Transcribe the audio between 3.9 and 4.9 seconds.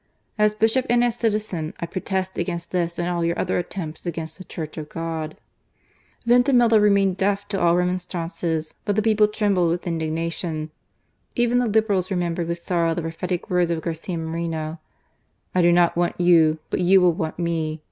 against the Church of